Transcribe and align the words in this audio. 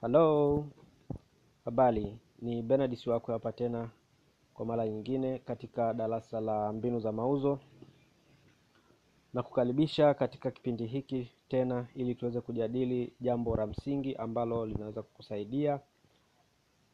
Halo, 0.00 0.64
habari, 1.64 2.18
ni 2.42 2.62
Benard 2.62 2.98
wako 3.06 3.32
hapa 3.32 3.52
tena 3.52 3.90
kwa 4.54 4.66
mara 4.66 4.88
nyingine 4.88 5.38
katika 5.38 5.94
darasa 5.94 6.40
la 6.40 6.72
mbinu 6.72 7.00
za 7.00 7.12
mauzo. 7.12 7.58
Na 9.34 9.42
kukaribisha 9.42 10.14
katika 10.14 10.50
kipindi 10.50 10.86
hiki 10.86 11.32
tena 11.48 11.86
ili 11.94 12.14
tuweze 12.14 12.40
kujadili 12.40 13.12
jambo 13.20 13.56
la 13.56 13.66
msingi 13.66 14.14
ambalo 14.14 14.66
linaweza 14.66 15.02
kukusaidia 15.02 15.80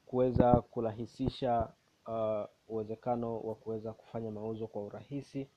kuweza 0.06 0.60
kurahisisha 0.62 1.68
uh, 2.06 2.44
uwezekano 2.68 3.40
wa 3.40 3.54
kuweza 3.54 3.92
kufanya 3.92 4.30
mauzo 4.30 4.66
kwa 4.66 4.82
urahisi 4.82 5.48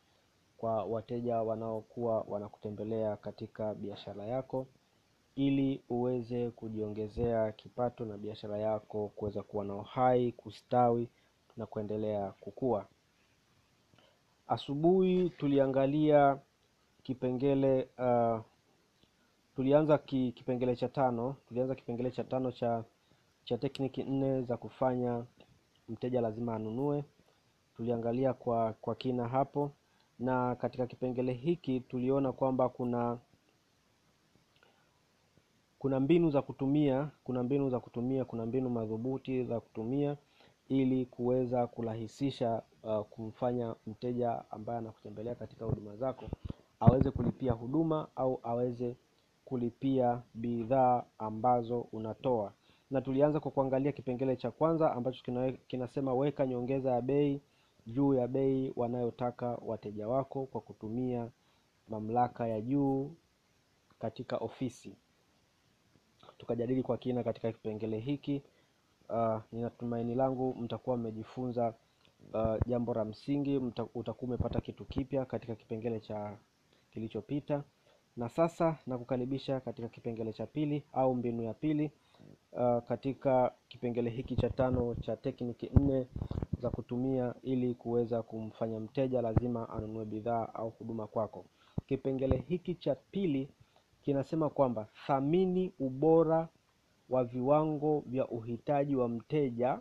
kwa 0.58 0.84
wateja 0.86 1.42
wanaokuwa 1.42 2.22
wanakutembelea 2.22 3.18
katika 3.18 3.74
biashara 3.74 4.26
yako 4.26 4.68
ili 5.38 5.82
uweze 5.90 6.50
kujiongezea 6.52 7.52
kipato 7.52 8.06
na 8.06 8.18
biashara 8.18 8.58
yako 8.58 9.08
kuweza 9.16 9.44
kuwa 9.44 9.66
na 9.66 9.76
uhai, 9.76 10.32
kustawi 10.32 11.10
na 11.58 11.66
kuendelea 11.66 12.32
kukua. 12.40 12.88
Asubuhi 14.48 15.30
tuliangalia 15.30 16.38
kipengele 17.04 17.88
uh, 17.98 18.40
tulianza 19.56 19.98
ki, 19.98 20.32
kipengele 20.32 20.76
cha 20.76 20.90
tano 20.90 21.36
tulianza 21.48 21.76
kipengele 21.76 22.12
cha 22.12 22.24
tano 22.24 22.52
cha 22.52 22.84
cha 23.44 23.58
tekniki 23.58 24.04
nne 24.04 24.42
za 24.42 24.58
kufanya 24.58 25.26
mteja 25.90 26.22
lazima 26.22 26.56
anunue. 26.56 27.04
Tuliangalia 27.76 28.34
kwa 28.34 28.74
kwa 28.74 28.96
kina 28.96 29.28
hapo, 29.28 29.72
na 30.20 30.56
katika 30.56 30.88
kipengele 30.88 31.34
hiki 31.34 31.80
tuliona 31.80 32.32
kwamba 32.32 32.70
kuna 32.70 33.18
kuna 35.88 36.00
mbinu 36.00 36.30
za 36.30 36.42
kutumia 36.42 37.10
kuna 37.24 37.44
mbinu 37.44 37.70
za 37.70 37.80
kutumia 37.80 38.26
kuna 38.26 38.46
mbinu 38.46 38.70
madhubuti 38.70 39.44
za 39.44 39.60
kutumia 39.60 40.18
ili 40.70 41.06
kuweza 41.06 41.68
kurahisisha 41.68 42.62
uh, 42.84 43.00
kumfanya 43.02 43.76
mteja 43.88 44.44
ambaye 44.52 44.80
anakutembelea 44.80 45.36
katika 45.36 45.66
huduma 45.66 45.96
zako 45.96 46.26
aweze 46.80 47.12
kulipia 47.12 47.52
huduma 47.52 48.08
au 48.16 48.40
aweze 48.44 48.96
kulipia 49.46 50.22
bidhaa 50.34 51.04
ambazo 51.18 51.82
unatoa. 51.82 52.54
Na 52.92 53.02
tulianza 53.02 53.40
kwa 53.40 53.52
kuangalia 53.52 53.92
kipengele 53.92 54.36
cha 54.36 54.52
kwanza 54.52 54.92
ambacho 54.94 55.24
kina, 55.24 55.52
kinasema 55.52 56.14
weka 56.14 56.46
nyongeza 56.46 56.92
ya 56.92 57.02
bei 57.02 57.42
juu 57.86 58.14
ya 58.14 58.28
bei 58.28 58.74
wanayotaka 58.76 59.58
wateja 59.66 60.08
wako 60.08 60.46
kwa 60.46 60.62
kutumia 60.62 61.30
mamlaka 61.90 62.48
ya 62.48 62.62
juu 62.62 63.12
katika 64.00 64.38
ofisi 64.38 64.96
tukajadili 66.38 66.84
kwa 66.84 66.98
kina 66.98 67.24
katika 67.24 67.52
kipengele 67.52 68.00
hiki 68.00 68.42
uh, 69.10 69.42
nina 69.52 69.70
tumaini 69.70 70.16
langu 70.16 70.56
mtakuwa 70.56 70.98
mmejifunza 70.98 71.74
uh, 72.34 72.56
jambo 72.68 72.94
la 72.94 73.06
msingi 73.06 73.58
utakuwa 73.94 74.16
umepata 74.28 74.62
kitu 74.62 74.86
kipya 74.86 75.26
katika 75.26 75.56
kipengele 75.56 76.00
cha 76.00 76.38
kilichopita. 76.92 77.64
Na 78.18 78.30
sasa 78.30 78.78
nakukaribisha 78.88 79.60
katika 79.60 79.88
kipengele 79.90 80.34
cha 80.34 80.46
pili 80.48 80.84
au 80.94 81.16
mbinu 81.16 81.44
ya 81.44 81.54
pili 81.54 81.92
uh, 82.52 82.80
katika 82.88 83.52
kipengele 83.68 84.10
hiki 84.10 84.36
cha 84.36 84.50
tano 84.50 84.96
cha 84.96 85.16
tekniki 85.16 85.70
nne 85.80 86.08
za 86.60 86.70
kutumia 86.70 87.34
ili 87.44 87.74
kuweza 87.76 88.24
kumfanya 88.24 88.80
mteja 88.80 89.22
lazima 89.22 89.70
anunue 89.70 90.06
bidhaa 90.06 90.50
au 90.54 90.70
huduma 90.70 91.08
kwako. 91.08 91.46
Kipengele 91.88 92.38
hiki 92.48 92.76
cha 92.76 92.96
pili 92.96 93.50
kinasema 94.08 94.50
kwamba 94.50 94.88
thamini 95.08 95.74
ubora 95.80 96.50
wa 97.10 97.24
viwango 97.24 98.04
vya 98.06 98.28
uhitaji 98.28 98.96
wa 98.96 99.10
mteja 99.10 99.80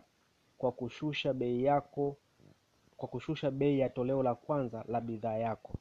kwa 0.57 0.71
kushusha 0.71 1.33
bei 1.33 1.63
yako 1.63 2.17
kwa 2.97 3.07
kushusha 3.07 3.51
bei 3.51 3.79
ya 3.79 3.89
toleo 3.89 4.23
la 4.23 4.35
kwanza 4.35 4.83
la 4.87 5.01
bidhaa 5.01 5.37
yako. 5.37 5.73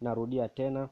Narudia 0.00 0.48
tena 0.48 0.88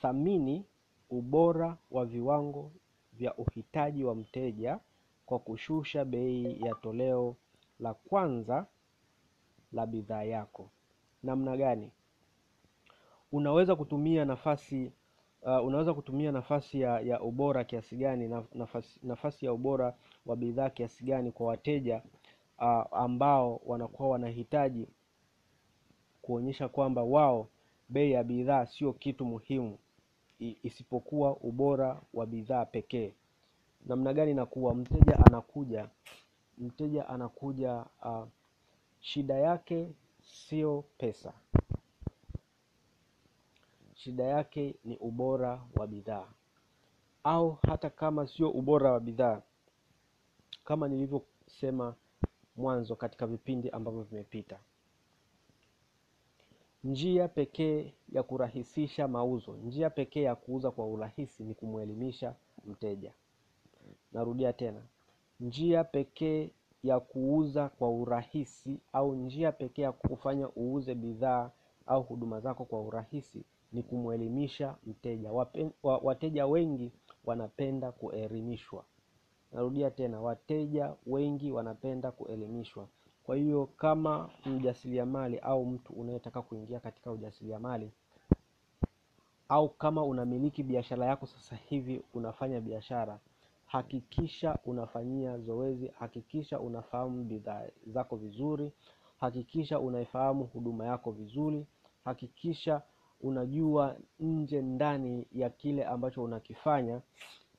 thamini 0.00 0.64
ubora 1.10 1.76
wa 1.90 2.04
viwango 2.06 2.72
vya 3.12 3.34
uhitaji 3.36 4.04
wa 4.04 4.14
mteja 4.14 4.78
kwa 5.26 5.38
kushusha 5.38 6.04
bei 6.04 6.60
ya 6.60 6.74
toleo 6.74 7.36
la 7.80 7.94
kwanza 7.94 8.66
la 9.72 9.86
bidhaa 9.86 10.22
yako. 10.22 10.70
Namna 11.22 11.56
gani? 11.56 11.90
Unaweza 13.32 13.76
kutumia 13.76 14.24
nafasi 14.24 14.92
uh, 15.42 15.66
unaweza 15.66 15.94
kutumia 15.94 16.32
nafasi 16.32 16.80
ya, 16.80 17.00
ya 17.00 17.20
ubora 17.20 17.64
kiasi 17.64 17.96
gani 17.96 18.28
na, 18.28 18.44
nafasi, 18.54 19.00
nafasi 19.02 19.46
ya 19.46 19.52
ubora 19.52 19.94
wa 20.26 20.36
bidhaa 20.36 20.70
kiasi 20.70 21.04
gani 21.04 21.32
kwa 21.32 21.46
wateja 21.46 22.02
uh, 22.58 22.98
ambao 22.98 23.60
wanakuwa 23.66 24.08
wanahitaji 24.08 24.88
kuonyesha 26.22 26.68
kwamba 26.68 27.02
wao 27.02 27.48
bei 27.88 28.12
ya 28.12 28.24
bidhaa 28.24 28.66
sio 28.66 28.92
kitu 28.92 29.24
muhimu 29.24 29.78
isipokuwa 30.38 31.36
ubora 31.36 32.00
wa 32.14 32.26
bidhaa 32.26 32.64
pekee. 32.64 33.14
Namna 33.86 34.12
gani 34.14 34.30
inakuwa? 34.30 34.74
Mteja 34.74 35.18
anakuja 35.26 35.88
mteja 36.58 37.08
anakuja 37.08 37.84
uh, 38.04 38.24
shida 39.00 39.34
yake 39.34 39.88
sio 40.22 40.84
pesa 40.98 41.32
shida 44.08 44.24
yake 44.24 44.74
ni 44.84 44.96
ubora 44.96 45.62
wa 45.76 45.86
bidhaa. 45.86 46.28
Au 47.24 47.58
hata 47.66 47.90
kama 47.90 48.26
sio 48.26 48.50
ubora 48.50 48.92
wa 48.92 49.00
bidhaa 49.00 49.42
kama 50.64 50.88
nilivyosema 50.88 51.94
mwanzo 52.56 52.96
katika 52.96 53.26
vipindi 53.26 53.70
ambavyo 53.70 54.02
vimepita. 54.02 54.58
Njia 56.84 57.28
pekee 57.28 57.92
ya 58.12 58.22
kurahisisha 58.22 59.08
mauzo 59.08 59.56
njia 59.56 59.90
pekee 59.90 60.22
ya 60.22 60.34
kuuza 60.34 60.70
kwa 60.70 60.86
urahisi 60.86 61.42
ni 61.44 61.54
kumwelimisha 61.54 62.34
mteja. 62.66 63.12
Narudia 64.12 64.52
tena 64.52 64.82
njia 65.40 65.84
pekee 65.84 66.50
ya 66.82 67.00
kuuza 67.00 67.68
kwa 67.68 67.90
urahisi 67.90 68.80
au 68.92 69.14
njia 69.14 69.52
pekee 69.52 69.82
ya 69.82 69.92
kufanya 69.92 70.48
uuze 70.56 70.94
bidhaa 70.94 71.50
au 71.86 72.02
huduma 72.02 72.40
zako 72.40 72.64
kwa 72.64 72.80
urahisi 72.82 73.44
ni 73.72 73.82
kumwelimisha 73.82 74.74
mteja. 74.86 75.30
Wateja 75.82 76.46
wengi 76.46 76.92
wanapenda 77.24 77.92
kuelimishwa. 77.92 78.84
Narudia 79.52 79.90
tena 79.90 80.20
wateja 80.20 80.94
wengi 81.06 81.52
wanapenda 81.52 82.10
kuelimishwa. 82.10 82.88
Kwa 83.24 83.36
hiyo 83.36 83.66
kama 83.66 84.30
mjasiriamali 84.46 85.38
au 85.38 85.66
mtu 85.66 85.92
unayetaka 85.92 86.42
kuingia 86.42 86.80
katika 86.80 87.12
ujasiriamali 87.12 87.90
au 89.48 89.68
kama 89.68 90.04
unamiliki 90.04 90.62
biashara 90.62 91.06
yako 91.06 91.26
sasa 91.26 91.56
hivi 91.56 92.02
unafanya 92.14 92.60
biashara 92.60 93.18
hakikisha 93.66 94.58
unafanyia 94.64 95.38
zoezi 95.38 95.92
hakikisha 95.98 96.60
unafahamu 96.60 97.24
bidhaa 97.24 97.62
zako 97.86 98.16
vizuri 98.16 98.72
hakikisha 99.20 99.80
unaifahamu 99.80 100.44
huduma 100.44 100.86
yako 100.86 101.10
vizuri 101.12 101.66
hakikisha 102.04 102.82
unajua 103.20 103.96
nje 104.20 104.62
ndani 104.62 105.26
ya 105.32 105.50
kile 105.50 105.84
ambacho 105.84 106.22
unakifanya 106.22 107.00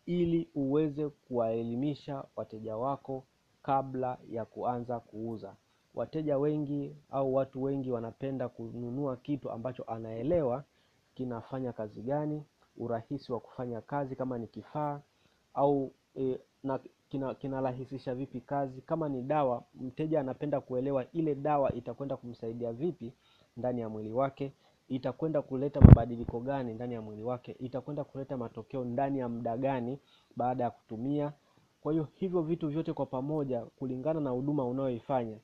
ili 0.06 0.50
uweze 0.56 1.10
kuwaelimisha 1.10 2.24
wateja 2.36 2.78
wako 2.78 3.24
kabla 3.62 4.18
ya 4.30 4.46
kuanza 4.46 5.00
kuuza. 5.00 5.56
Wateja 5.94 6.38
wengi 6.38 6.96
au 7.10 7.34
watu 7.36 7.64
wengi 7.64 7.92
wanapenda 7.92 8.50
kununua 8.50 9.18
kitu 9.18 9.52
ambacho 9.52 9.84
anaelewa 9.84 10.64
kinafanya 11.16 11.74
kazi 11.74 12.02
gani 12.02 12.44
urahisi 12.78 13.32
wa 13.32 13.40
kufanya 13.40 13.82
kazi 13.82 14.16
kama 14.16 14.38
ni 14.38 14.48
kifaa 14.48 15.02
au 15.54 15.92
e, 16.16 16.40
na 16.64 16.80
kinarahisisha 17.34 18.16
vipi 18.16 18.42
kazi. 18.42 18.82
Kama 18.82 19.10
ni 19.10 19.22
dawa 19.22 19.64
mteja 19.76 20.20
anapenda 20.20 20.62
kuelewa 20.62 21.12
ile 21.12 21.36
dawa 21.36 21.74
itakwenda 21.74 22.18
kumsaidia 22.18 22.74
vipi 22.74 23.14
ndani 23.58 23.82
ya 23.82 23.90
mwili 23.90 24.12
wake 24.14 24.54
itakwenda 24.90 25.42
kuleta 25.42 25.82
mabadiliko 25.82 26.40
gani 26.40 26.74
ndani 26.74 26.94
ya 26.94 27.02
mwili 27.02 27.24
wake 27.24 27.52
itakwenda 27.60 28.04
kuleta 28.04 28.38
matokeo 28.38 28.86
ndani 28.86 29.20
ya 29.20 29.30
muda 29.30 29.58
gani 29.58 30.00
baada 30.36 30.64
ya 30.64 30.72
kutumia. 30.72 31.34
Kwa 31.82 31.92
hiyo 31.92 32.08
hivyo 32.14 32.42
vitu 32.42 32.68
vyote 32.68 32.94
kwa 32.94 33.06
pamoja 33.06 33.62
kulingana 33.66 34.20
na 34.20 34.30
huduma 34.30 34.66
unayoifanya 34.66 35.38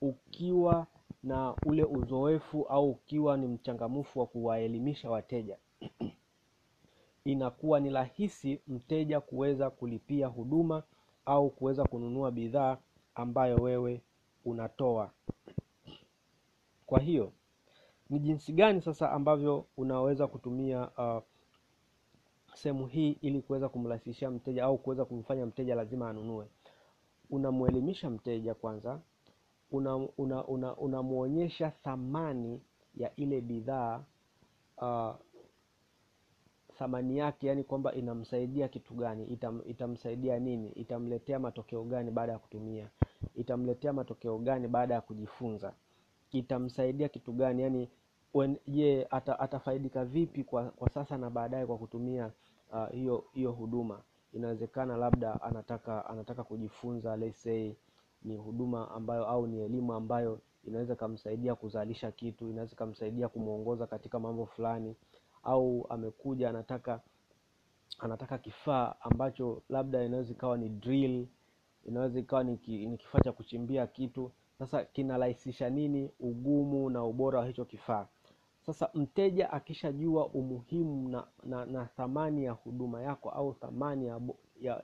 ukiwa 0.00 0.86
na 1.22 1.54
ule 1.66 1.84
uzoefu 1.84 2.62
au 2.62 2.90
ukiwa 2.90 3.36
ni 3.36 3.46
mchangamufu 3.46 4.20
wa 4.20 4.26
kuwaelimisha 4.26 5.10
wateja 5.10 5.58
inakuwa 7.24 7.80
ni 7.80 7.90
rahisi 7.90 8.60
mteja 8.68 9.20
kuweza 9.20 9.70
kulipia 9.70 10.26
huduma 10.26 10.82
au 11.26 11.50
kuweza 11.50 11.84
kununua 11.84 12.30
bidhaa 12.30 12.78
ambayo 13.14 13.56
wewe 13.56 14.00
unatoa. 14.44 15.10
Kwa 16.86 17.00
hiyo 17.00 17.32
ni 18.14 18.20
jinsi 18.20 18.52
gani 18.52 18.80
sasa 18.82 19.12
ambavyo 19.12 19.66
unaweza 19.76 20.26
kutumia 20.26 20.88
uh, 20.98 21.22
sehemu 22.54 22.86
hii 22.86 23.10
ili 23.20 23.42
kuweza 23.42 23.68
kumrahisishia 23.68 24.30
mteja 24.30 24.64
au 24.64 24.78
kuweza 24.78 25.04
kumfanya 25.04 25.46
mteja 25.46 25.74
lazima 25.74 26.10
anunue. 26.10 26.46
Unamwelimisha 27.30 28.10
mteja 28.10 28.54
kwanza, 28.54 29.00
unamwonyesha 29.70 30.12
una, 30.18 30.46
una, 30.46 30.76
una 30.76 31.70
thamani 31.82 32.62
ya 32.96 33.16
ile 33.16 33.40
bidhaa 33.40 34.04
uh, 34.78 35.14
thamani 36.78 37.18
yake, 37.18 37.46
yani 37.46 37.64
kwamba 37.64 37.94
inamsaidia 37.94 38.68
kitu 38.68 38.94
gani, 38.94 39.24
itam, 39.24 39.62
itamsaidia 39.66 40.38
nini, 40.38 40.68
itamletea 40.68 41.38
matokeo 41.38 41.84
gani 41.84 42.10
baada 42.10 42.32
ya 42.32 42.38
kutumia, 42.38 42.88
itamletea 43.34 43.92
matokeo 43.92 44.38
gani 44.38 44.68
baada 44.68 44.94
ya 44.94 45.00
kujifunza, 45.00 45.72
itamsaidia 46.32 47.08
kitu 47.08 47.32
gani, 47.32 47.62
yani 47.62 47.88
je, 48.66 49.06
ata, 49.10 49.38
atafaidika 49.40 50.04
vipi 50.04 50.44
kwa, 50.44 50.64
kwa 50.64 50.88
sasa 50.90 51.18
na 51.18 51.30
baadaye 51.30 51.66
kwa 51.66 51.78
kutumia 51.78 52.30
uh, 52.72 52.88
hiyo 52.90 53.24
hiyo 53.34 53.52
huduma. 53.52 54.00
Inawezekana 54.32 54.96
labda 54.96 55.42
anataka 55.42 56.06
anataka 56.06 56.44
kujifunza, 56.44 57.16
let's 57.16 57.46
ni 58.24 58.36
huduma 58.36 58.90
ambayo 58.90 59.26
au 59.26 59.46
ni 59.46 59.60
elimu 59.60 59.92
ambayo 59.92 60.40
inaweza 60.64 60.92
ikamsaidia 60.94 61.54
kuzalisha 61.54 62.12
kitu, 62.12 62.50
inaweza 62.50 62.72
ikamsaidia 62.72 63.28
kumwongoza 63.28 63.86
katika 63.86 64.18
mambo 64.20 64.46
fulani, 64.46 64.96
au 65.42 65.86
amekuja 65.90 66.48
anataka 66.50 67.00
anataka 67.98 68.38
kifaa 68.38 68.94
ambacho 69.00 69.62
labda 69.68 70.04
inaweza 70.04 70.32
ikawa 70.32 70.56
ni 70.58 70.68
drill, 70.68 71.26
inaweza 71.84 72.18
ikawa 72.20 72.44
ni, 72.44 72.56
ki, 72.56 72.86
ni 72.86 72.96
kifaa 72.98 73.20
cha 73.20 73.32
kuchimbia 73.32 73.86
kitu. 73.86 74.32
Sasa 74.58 74.84
kinarahisisha 74.84 75.70
nini 75.70 76.10
ugumu 76.20 76.90
na 76.90 77.04
ubora 77.04 77.38
wa 77.38 77.46
hicho 77.46 77.64
kifaa. 77.64 78.06
Sasa 78.66 78.90
mteja 78.94 79.52
akishajua 79.52 80.26
umuhimu 80.26 81.08
na, 81.08 81.24
na, 81.44 81.66
na 81.66 81.84
thamani 81.84 82.44
ya 82.44 82.52
huduma 82.52 83.02
yako 83.02 83.30
au 83.30 83.54
thamani 83.54 84.06
ya, 84.06 84.20
ya 84.60 84.82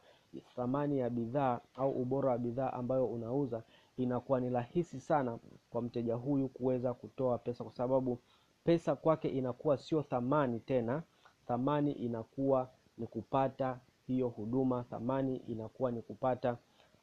thamani 0.57 0.99
ya 0.99 1.11
bidhaa 1.11 1.61
au 1.75 1.91
ubora 1.91 2.31
wa 2.31 2.39
bidhaa 2.39 2.73
ambayo 2.73 3.07
unauza, 3.07 3.63
inakuwa 3.97 4.41
ni 4.41 4.51
rahisi 4.51 5.01
sana 5.01 5.39
kwa 5.71 5.83
mteja 5.83 6.15
huyu 6.15 6.49
kuweza 6.49 6.95
kutoa 6.95 7.39
pesa, 7.39 7.65
kwa 7.65 7.73
sababu 7.73 8.19
pesa 8.65 8.97
kwake 8.97 9.29
inakuwa 9.29 9.77
sio 9.77 10.03
thamani 10.03 10.61
tena. 10.61 11.03
Thamani 11.47 11.93
inakuwa 11.93 12.69
ni 12.99 13.07
kupata 13.07 13.81
hiyo 14.07 14.29
huduma, 14.29 14.83
thamani 14.83 15.37
inakuwa 15.37 15.91
ni 15.91 16.03
kupata 16.03 16.57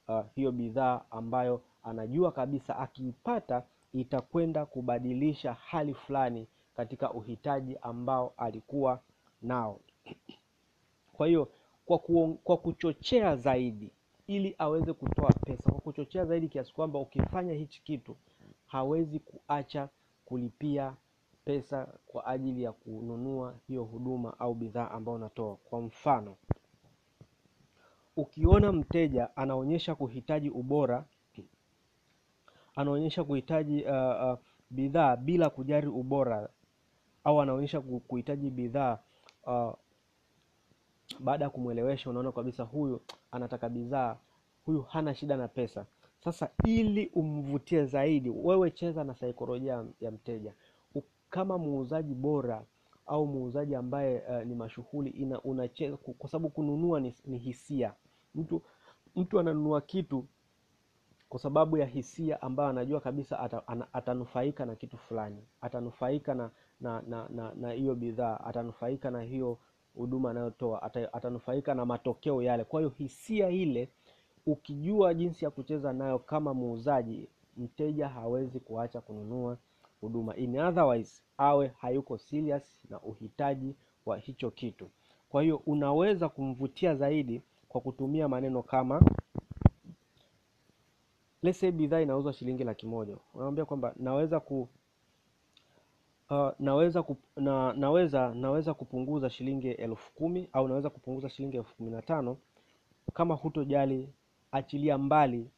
uh, 0.08 0.22
hiyo 0.36 0.52
bidhaa 0.52 1.02
ambayo 1.12 1.62
anajua 1.84 2.32
kabisa 2.32 2.78
akiipata 2.80 3.64
itakwenda 3.94 4.66
kubadilisha 4.66 5.54
hali 5.54 5.94
fulani 5.94 6.48
katika 6.78 7.14
uhitaji 7.14 7.78
ambao 7.82 8.34
alikuwa 8.38 9.00
nao. 9.42 9.80
Kwa 11.14 11.28
hiyo 11.28 11.50
kwa, 11.86 12.00
ku, 12.00 12.40
kwa 12.44 12.58
kuchochea 12.58 13.36
zaidi 13.36 13.92
ili 14.28 14.56
aweze 14.58 14.94
kutoa 14.94 15.32
pesa, 15.46 15.72
kwa 15.72 15.82
kuchochea 15.82 16.26
zaidi 16.26 16.48
kiasi 16.50 16.74
kwamba 16.74 17.00
ukifanya 17.00 17.54
hichi 17.54 17.82
kitu 17.84 18.16
hawezi 18.68 19.20
kuacha 19.20 19.90
kulipia 20.26 20.94
pesa 21.46 21.88
kwa 22.06 22.26
ajili 22.26 22.64
ya 22.64 22.72
kununua 22.72 23.56
hiyo 23.68 23.84
huduma 23.84 24.40
au 24.40 24.54
bidhaa 24.56 24.92
ambayo 24.92 25.16
unatoa. 25.16 25.56
Kwa 25.56 25.82
mfano, 25.82 26.36
ukiona 28.16 28.72
mteja 28.72 29.36
anaonyesha 29.38 29.96
kuhitaji 29.96 30.50
ubora, 30.50 31.06
anaonyesha 32.76 33.24
kuhitaji 33.24 33.84
uh, 33.84 34.32
uh, 34.34 34.40
bidhaa 34.70 35.16
bila 35.16 35.50
kujali 35.50 35.88
ubora 35.88 36.50
au 37.28 37.42
anaonyesha 37.42 37.82
kuhitaji 37.82 38.50
bidhaa 38.50 39.00
uh, 39.48 39.74
baada 41.20 41.44
ya 41.46 41.50
kumwelewesha, 41.50 42.10
unaona 42.10 42.32
kabisa 42.32 42.64
huyu 42.64 43.02
anataka 43.32 43.70
bidhaa, 43.70 44.18
huyu 44.66 44.82
hana 44.82 45.16
shida 45.16 45.38
na 45.38 45.48
pesa. 45.48 45.86
Sasa 46.24 46.50
ili 46.66 47.08
umvutie 47.08 47.86
zaidi, 47.86 48.30
wewe 48.30 48.72
cheza 48.72 49.04
na 49.04 49.16
saikolojia 49.16 49.86
ya 50.02 50.12
mteja. 50.12 50.54
Kama 51.30 51.58
muuzaji 51.58 52.14
bora 52.16 52.64
au 53.06 53.28
muuzaji 53.28 53.76
ambaye 53.76 54.22
uh, 54.30 54.44
ni 54.48 54.56
mashuhuri, 54.56 55.10
ina 55.12 55.42
unacheza 55.42 55.98
kwa 55.98 56.30
sababu 56.30 56.50
kununua 56.50 57.00
ni, 57.00 57.16
ni 57.26 57.38
hisia. 57.38 57.94
Mtu 58.36 58.62
mtu 59.16 59.40
ananunua 59.40 59.82
kitu 59.82 60.26
kwa 61.30 61.40
sababu 61.40 61.78
ya 61.78 61.86
hisia 61.86 62.42
ambayo 62.42 62.70
anajua 62.70 63.00
kabisa 63.00 63.40
atanufaika 63.94 64.66
na 64.66 64.76
kitu 64.76 64.98
fulani, 64.98 65.44
atanufaika 65.62 66.34
na 66.34 66.50
na 66.82 67.02
na 67.08 67.28
na 67.30 67.54
na 67.56 67.72
hiyo 67.72 67.96
bidhaa, 67.96 68.40
atanufaika 68.46 69.12
na 69.12 69.22
hiyo 69.22 69.58
huduma 69.96 70.32
anayotoa, 70.32 70.84
atanufaika 71.14 71.74
na 71.74 71.86
matokeo 71.86 72.42
yale. 72.42 72.64
Kwa 72.64 72.80
hiyo 72.82 72.90
hisia 72.98 73.50
ile 73.50 73.90
ukijua 74.46 75.14
jinsi 75.14 75.46
ya 75.46 75.52
kucheza 75.52 75.94
nayo 75.94 76.20
kama 76.20 76.54
muuzaji, 76.54 77.28
mteja 77.58 78.08
hawezi 78.10 78.60
kuacha 78.60 79.02
kununua 79.02 79.58
huduma. 80.02 80.36
In 80.36 80.60
otherwise 80.60 81.24
awe 81.38 81.72
hayuko 81.78 82.18
serious 82.18 82.86
na 82.90 83.02
uhitaji 83.02 83.76
wa 84.06 84.18
hicho 84.18 84.52
kitu. 84.52 84.90
Kwa 85.30 85.44
hiyo 85.44 85.62
unaweza 85.66 86.30
kumvutia 86.30 86.96
zaidi 86.96 87.42
kwa 87.70 87.82
kutumia 87.82 88.28
maneno 88.28 88.64
kama 88.64 89.02
let's 91.48 91.60
say 91.60 91.72
bidhaa 91.72 92.02
inauzwa 92.02 92.34
shilingi 92.34 92.64
laki 92.64 92.86
moja, 92.88 93.18
unamwambia 93.34 93.66
kwamba 93.66 93.94
naweza 93.98 94.40
ku 94.40 94.70
Uh, 96.30 96.50
naweza 96.60 97.04
ku, 97.04 97.18
na, 97.36 97.74
naweza 97.74 98.34
naweza 98.34 98.74
kupunguza 98.74 99.30
shilingi 99.30 99.68
elfu 99.68 100.14
kumi 100.14 100.50
au 100.54 100.68
naweza 100.68 100.90
kupunguza 100.90 101.30
shilingi 101.30 101.58
elfu 101.58 101.76
kumi 101.76 101.92
na 101.92 102.02
tano 102.02 102.38
kama 103.14 103.36
hutojali, 103.36 104.10
achilia 104.52 104.98
mbali 104.98 105.50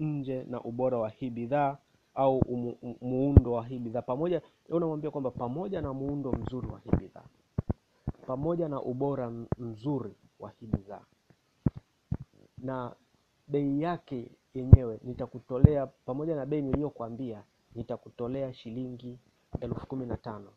nje 0.00 0.44
na 0.44 0.60
ubora 0.62 0.98
wa 0.98 1.08
hii 1.10 1.30
bidhaa 1.30 1.76
au 2.14 2.38
umu, 2.38 2.96
muundo 3.00 3.52
wa 3.52 3.66
hii 3.66 3.78
bidhaa. 3.78 4.02
Pamoja 4.02 4.42
unamwambia 4.68 5.10
kwamba 5.10 5.30
pamoja 5.30 5.80
na 5.82 5.92
muundo 5.92 6.32
mzuri 6.32 6.66
wa 6.68 6.78
hii 6.80 6.96
bidhaa, 6.98 7.24
pamoja 8.26 8.68
na 8.68 8.82
ubora 8.82 9.32
mzuri 9.58 10.14
wa 10.40 10.50
hii 10.50 10.66
bidhaa. 10.66 11.04
Na 12.58 12.92
bei 13.50 13.82
yake 13.82 14.30
yenyewe 14.54 15.00
nitakutolea, 15.02 15.86
pamoja 15.86 16.36
na 16.36 16.46
bei 16.46 16.62
niliyokuambia, 16.62 17.42
nitakutolea 17.74 18.52
shilingi 18.54 19.18
elfu 19.60 19.86
kumi 19.86 20.06
na 20.06 20.16
tano. 20.16 20.50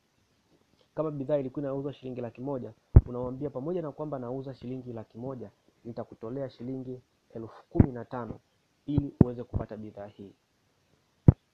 Kama 0.95 1.11
bidhaa 1.11 1.37
ilikuwa 1.37 1.63
inauzwa 1.63 1.93
shilingi 1.93 2.21
laki 2.21 2.41
moja, 2.41 2.73
unamwambia 3.05 3.49
pamoja 3.49 3.81
na 3.81 3.91
kwamba 3.91 4.19
nauza 4.19 4.53
shilingi 4.53 4.93
laki 4.93 5.17
moja, 5.17 5.51
nitakutolea 5.85 6.49
shilingi 6.49 7.01
elfu 7.33 7.63
kumi 7.69 7.91
na 7.91 8.05
tano 8.05 8.39
ili 8.85 9.13
uweze 9.23 9.43
kupata 9.43 9.77
bidhaa 9.77 10.07
hii. 10.07 10.33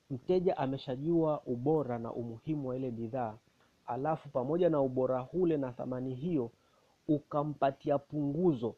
Mteja 0.10 0.58
ameshajua 0.58 1.42
ubora 1.46 2.00
na 2.00 2.14
umuhimu 2.14 2.68
wa 2.68 2.76
ile 2.76 2.92
bidhaa, 2.92 3.38
alafu 3.86 4.30
pamoja 4.30 4.70
na 4.70 4.82
ubora 4.82 5.20
hule 5.20 5.58
na 5.58 5.72
thamani 5.72 6.16
hiyo 6.16 6.52
ukampatia 7.08 7.98
punguzo 7.98 8.76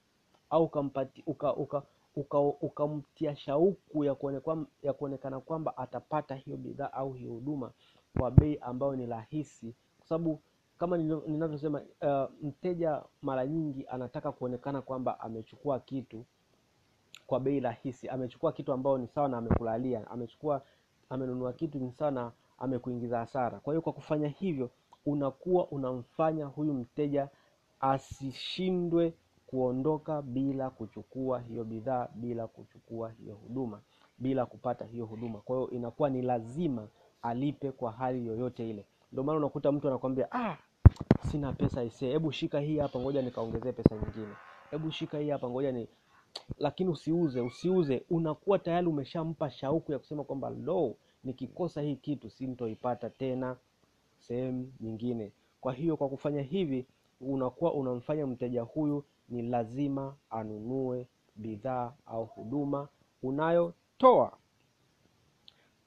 au 0.50 0.64
ukampati, 0.64 1.24
uka, 1.28 1.56
uka, 1.56 1.84
ukamtia 2.16 3.30
uka 3.32 3.36
shauku 3.36 4.04
ya 4.84 4.94
kuonekana 4.94 5.40
kwamba 5.40 5.78
atapata 5.78 6.36
hiyo 6.36 6.58
bidhaa 6.58 6.94
au 6.94 7.14
hiyo 7.14 7.32
huduma 7.32 7.72
kwa 8.20 8.32
bei 8.32 8.58
ambayo 8.62 8.96
ni 8.96 9.06
rahisi, 9.06 9.76
kwa 10.00 10.08
sababu 10.08 10.42
kama 10.78 10.98
ninavyosema, 10.98 11.82
uh, 12.02 12.32
mteja 12.44 13.04
mara 13.22 13.48
nyingi 13.48 13.86
anataka 13.88 14.32
kuonekana 14.32 14.82
kwamba 14.82 15.20
amechukua 15.20 15.80
kitu 15.80 16.26
kwa 17.28 17.40
bei 17.40 17.60
rahisi, 17.60 18.10
amechukua 18.10 18.52
kitu 18.52 18.74
ambayo 18.74 18.98
ni 18.98 19.08
sawa 19.08 19.30
na 19.30 19.38
amekulalia, 19.38 20.08
amechukua 20.12 20.62
amenunua 21.10 21.54
kitu 21.54 21.80
ni 21.80 21.92
sawa 21.92 22.12
na 22.12 22.32
amekuingiza 22.58 23.18
hasara. 23.20 23.60
Kwa 23.60 23.74
hiyo 23.74 23.82
kwa 23.82 23.94
kufanya 23.94 24.28
hivyo, 24.28 24.70
unakuwa 25.06 25.68
unamfanya 25.68 26.46
huyu 26.46 26.74
mteja 26.74 27.30
asishindwe 27.80 29.14
kuondoka 29.52 30.22
bila 30.22 30.70
kuchukua 30.70 31.40
hiyo 31.40 31.64
bidhaa, 31.64 32.08
bila 32.16 32.48
kuchukua 32.48 33.10
hiyo 33.10 33.36
huduma, 33.36 33.82
bila 34.18 34.46
kupata 34.46 34.86
hiyo 34.86 35.06
huduma. 35.06 35.40
Kwa 35.40 35.56
hiyo 35.58 35.70
inakuwa 35.70 36.10
ni 36.10 36.22
lazima 36.22 36.88
alipe 37.22 37.72
kwa 37.72 37.92
hali 37.92 38.28
yoyote 38.28 38.70
ile. 38.70 38.86
Ndio 39.12 39.24
maana 39.24 39.38
unakuta 39.38 39.72
mtu 39.72 39.88
anakwambia 39.88 40.32
ah, 40.32 40.58
sina 41.32 41.54
pesa 41.54 41.84
ise, 41.84 42.08
hebu 42.12 42.32
shika 42.32 42.60
hii 42.60 42.78
hapa, 42.78 43.00
ngoja 43.00 43.22
nikaongezee 43.22 43.72
pesa 43.72 43.96
nyingine, 43.96 44.34
hebu 44.72 44.92
shika 44.92 45.18
hii 45.20 45.30
hapa, 45.30 45.50
ngoja 45.50 45.72
ni 45.72 45.88
lakini 46.58 46.90
usiuze, 46.90 47.42
usiuze. 47.42 48.04
Unakuwa 48.10 48.60
tayari 48.60 48.88
umeshampa 48.88 49.50
shauku 49.50 49.92
ya 49.92 50.00
kusema 50.00 50.24
kwamba 50.24 50.50
lo, 50.50 50.96
nikikosa 51.24 51.82
hii 51.82 51.96
kitu 51.96 52.30
sintoipata 52.30 53.10
tena 53.10 53.56
sehemu 54.20 54.72
nyingine. 54.82 55.32
Kwa 55.62 55.74
hiyo 55.74 55.98
kwa 55.98 56.10
kufanya 56.10 56.42
hivi, 56.42 56.86
unakuwa 57.22 57.74
unamfanya 57.74 58.28
mteja 58.28 58.62
huyu 58.62 59.04
ni 59.32 59.42
lazima 59.42 60.16
anunue 60.30 61.08
bidhaa 61.36 61.94
au 62.06 62.26
huduma 62.26 62.88
unayotoa. 63.24 64.38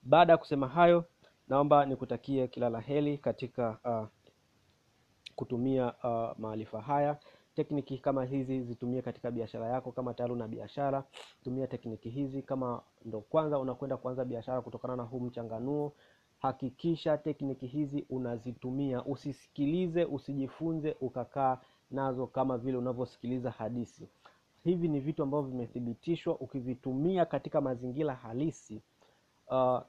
Baada 0.02 0.32
ya 0.32 0.36
kusema 0.38 0.68
hayo, 0.68 1.04
naomba 1.48 1.86
nikutakie 1.86 2.48
kila 2.48 2.68
la 2.68 2.80
heri 2.80 3.18
katika 3.18 3.78
uh, 3.84 4.06
kutumia 5.36 5.94
uh, 6.04 6.38
maarifa 6.38 6.80
haya 6.80 7.16
tekniki 7.54 7.98
kama 7.98 8.24
hizi 8.24 8.62
zitumie 8.62 9.02
katika 9.02 9.30
biashara 9.30 9.66
yako. 9.68 9.92
Kama 9.92 10.14
tayari 10.14 10.32
una 10.32 10.48
biashara, 10.48 11.04
tumia 11.44 11.66
tekniki 11.66 12.10
hizi. 12.10 12.42
Kama 12.42 12.82
ndo 13.04 13.20
kwanza 13.20 13.58
unakwenda 13.58 13.96
kuanza 13.96 14.24
biashara 14.24 14.60
kutokana 14.60 14.96
na 14.96 15.02
huu 15.02 15.20
mchanganuo, 15.20 15.92
hakikisha 16.38 17.18
tekniki 17.18 17.66
hizi 17.66 18.06
unazitumia. 18.10 19.04
Usisikilize, 19.04 20.04
usijifunze 20.04 20.96
ukakaa 21.00 21.58
nazo 21.94 22.26
kama 22.26 22.58
vile 22.58 22.76
unavyosikiliza 22.78 23.50
hadithi. 23.50 24.08
Hivi 24.64 24.88
ni 24.88 25.00
vitu 25.00 25.22
ambavyo 25.22 25.50
vimethibitishwa, 25.50 26.38
ukivitumia 26.40 27.24
katika 27.26 27.60
mazingira 27.60 28.14
halisi. 28.14 28.82
Uh, 29.50 29.80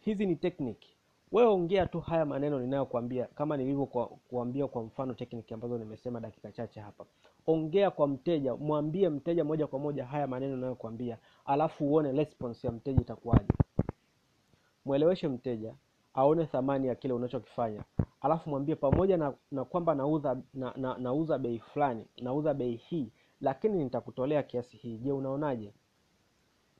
hizi 0.00 0.26
ni 0.26 0.36
tekniki. 0.36 0.96
Wewe 1.32 1.48
ongea 1.48 1.86
tu 1.86 2.00
haya 2.00 2.24
maneno 2.26 2.58
ninayokuambia, 2.60 3.26
kama 3.26 3.56
nilivyokuambia 3.56 4.66
kwa 4.66 4.82
mfano 4.82 5.14
tekniki 5.14 5.54
ambazo 5.54 5.78
nimesema 5.78 6.20
dakika 6.20 6.52
chache 6.52 6.80
hapa. 6.80 7.04
Ongea 7.46 7.90
kwa 7.90 8.08
mteja, 8.08 8.56
mwambie 8.56 9.08
mteja 9.08 9.44
moja 9.44 9.66
kwa 9.66 9.78
moja 9.78 10.06
haya 10.06 10.26
maneno 10.26 10.54
ninayokuambia, 10.56 11.18
alafu 11.44 11.84
uone 11.88 12.12
response 12.12 12.66
ya 12.66 12.72
mteja 12.72 13.00
itakuwaje. 13.00 13.48
Mweleweshe 14.84 15.28
mteja 15.28 15.74
aone 16.18 16.46
thamani 16.46 16.86
ya 16.88 16.94
kile 16.94 17.14
unachokifanya, 17.14 17.84
alafu 18.20 18.50
mwambie 18.50 18.74
pamoja 18.74 19.16
na, 19.16 19.34
na 19.50 19.64
kwamba 19.64 19.94
nauza 19.94 20.40
na, 20.54 20.72
na, 20.76 20.98
nauza 20.98 21.38
bei 21.38 21.58
fulani, 21.58 22.06
nauza 22.22 22.54
bei 22.54 22.76
hii, 22.76 23.12
lakini 23.40 23.84
nitakutolea 23.84 24.42
kiasi 24.42 24.76
hii. 24.76 24.98
Je, 24.98 25.12
unaonaje? 25.12 25.74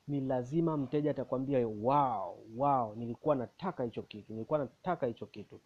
Ni 0.08 0.20
lazima 0.20 0.76
mteja 0.76 1.10
atakwambia 1.10 1.66
wow, 1.68 2.38
wow, 2.56 2.94
nilikuwa 2.96 3.36
nataka 3.36 3.84
hicho 3.84 4.02
kitu, 4.02 4.32
nilikuwa 4.32 4.58
nataka 4.58 5.06
hicho 5.06 5.26
kitu. 5.26 5.60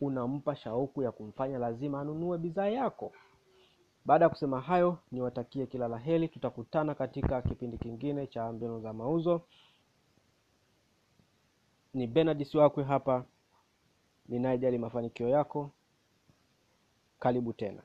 Unampa 0.00 0.56
shauku 0.56 1.02
ya 1.02 1.12
kumfanya 1.12 1.58
lazima 1.58 2.00
anunue 2.00 2.38
bidhaa 2.38 2.68
yako. 2.68 3.12
Baada 4.04 4.24
ya 4.24 4.28
kusema 4.28 4.60
hayo, 4.60 4.98
niwatakie 5.12 5.66
kila 5.66 5.88
la 5.88 5.98
heri. 5.98 6.28
Tutakutana 6.28 6.94
katika 6.94 7.42
kipindi 7.42 7.78
kingine 7.78 8.26
cha 8.26 8.52
mbinu 8.52 8.80
za 8.80 8.92
mauzo. 8.92 9.40
Ni 11.98 12.06
Bernard 12.06 12.44
Siwakwe 12.44 12.84
hapa 12.84 13.24
ninayejali 14.28 14.78
mafanikio 14.78 15.28
yako. 15.28 15.70
Karibu 17.18 17.52
tena. 17.52 17.82